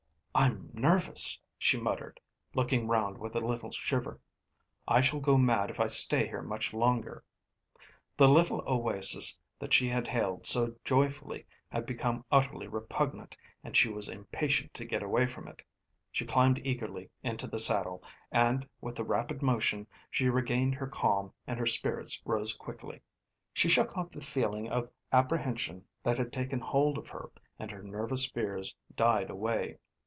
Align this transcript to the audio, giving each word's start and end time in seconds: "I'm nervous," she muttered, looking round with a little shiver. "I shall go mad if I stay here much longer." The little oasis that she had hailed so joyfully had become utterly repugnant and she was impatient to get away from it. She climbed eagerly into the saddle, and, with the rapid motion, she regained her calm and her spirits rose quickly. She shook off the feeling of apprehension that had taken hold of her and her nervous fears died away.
"I'm 0.33 0.69
nervous," 0.73 1.37
she 1.59 1.77
muttered, 1.79 2.17
looking 2.55 2.87
round 2.87 3.17
with 3.17 3.35
a 3.35 3.45
little 3.45 3.69
shiver. 3.69 4.21
"I 4.87 5.01
shall 5.01 5.19
go 5.19 5.37
mad 5.37 5.69
if 5.69 5.77
I 5.79 5.87
stay 5.89 6.25
here 6.25 6.41
much 6.41 6.73
longer." 6.73 7.25
The 8.15 8.29
little 8.29 8.63
oasis 8.65 9.37
that 9.59 9.73
she 9.73 9.89
had 9.89 10.07
hailed 10.07 10.45
so 10.45 10.73
joyfully 10.85 11.45
had 11.69 11.85
become 11.85 12.23
utterly 12.31 12.67
repugnant 12.69 13.35
and 13.61 13.75
she 13.75 13.89
was 13.89 14.07
impatient 14.07 14.73
to 14.75 14.85
get 14.85 15.03
away 15.03 15.27
from 15.27 15.49
it. 15.49 15.61
She 16.13 16.25
climbed 16.25 16.61
eagerly 16.63 17.09
into 17.21 17.45
the 17.45 17.59
saddle, 17.59 18.01
and, 18.31 18.65
with 18.79 18.95
the 18.95 19.03
rapid 19.03 19.41
motion, 19.43 19.85
she 20.09 20.29
regained 20.29 20.75
her 20.75 20.87
calm 20.87 21.33
and 21.45 21.59
her 21.59 21.67
spirits 21.67 22.21
rose 22.25 22.53
quickly. 22.53 23.01
She 23.53 23.67
shook 23.67 23.97
off 23.97 24.11
the 24.11 24.21
feeling 24.21 24.69
of 24.69 24.89
apprehension 25.11 25.83
that 26.03 26.17
had 26.17 26.31
taken 26.31 26.61
hold 26.61 26.97
of 26.97 27.09
her 27.09 27.31
and 27.59 27.69
her 27.69 27.83
nervous 27.83 28.27
fears 28.31 28.73
died 28.95 29.29
away. 29.29 29.77